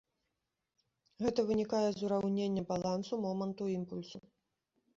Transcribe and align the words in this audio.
Гэта 1.25 1.39
вынікае 1.49 1.83
з 1.99 2.03
ураўнення 2.09 2.65
балансу 2.73 3.13
моманту 3.29 3.63
імпульсу. 3.77 4.19